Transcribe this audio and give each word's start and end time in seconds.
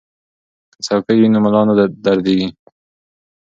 که 0.73 0.79
څوکۍ 0.85 1.17
وي 1.19 1.27
نو 1.33 1.39
ملا 1.45 1.61
نه 1.67 1.73
دردیږي. 2.05 2.49